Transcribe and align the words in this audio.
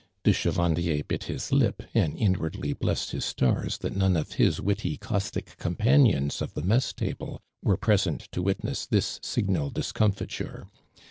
'"I)e 0.25 0.31
Chevandier 0.31 1.03
bit 1.03 1.25
his 1.25 1.51
lip, 1.51 1.83
and 1.93 2.17
inwardly 2.17 2.73
blessed 2.73 3.11
his 3.11 3.23
stars 3.23 3.77
that 3.77 3.95
none 3.95 4.17
of 4.17 4.31
his 4.31 4.59
witty, 4.59 4.97
caustic 4.97 5.55
companions 5.57 6.41
of 6.41 6.55
the 6.55 6.63
mess 6.63 6.91
table 6.91 7.39
were 7.61 7.77
present 7.77 8.21
to 8.31 8.41
witness 8.41 8.87
this 8.87 9.19
signal 9.21 9.69
discomfiture. 9.69 10.65